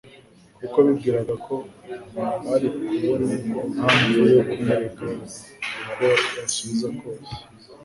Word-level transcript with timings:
kuko 0.57 0.77
bibwiraga 0.85 1.33
ko 1.45 1.55
bari 2.45 2.67
bubone 2.75 3.33
impamvu 3.69 4.17
yo 4.35 4.41
kumurega 4.49 5.05
uko 5.91 6.05
yasubiza 6.37 6.87
kose. 6.99 7.33